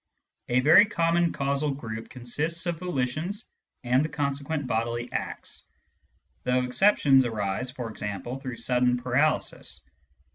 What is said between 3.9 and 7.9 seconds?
the consequent bodily acts, though exceptions arise (for